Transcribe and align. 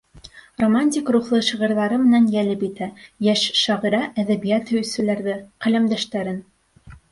Романтик 0.61 1.11
рухлы 1.15 1.41
шиғырҙары 1.47 1.99
менән 2.05 2.25
йәлеп 2.37 2.65
итә 2.69 2.89
йәш 3.29 3.45
шағирә 3.61 4.01
әҙәбиәт 4.25 4.75
һөйөүселәрҙе, 4.75 5.39
ҡәләмдәштәрен. 5.69 6.45